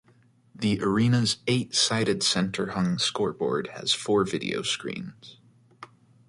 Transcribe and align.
The 0.55 0.81
arena's 0.81 1.37
eight-sided 1.45 2.23
center-hung 2.23 2.97
scoreboard 2.97 3.67
has 3.73 3.93
four 3.93 4.23
video 4.25 4.63
screens. 4.63 5.37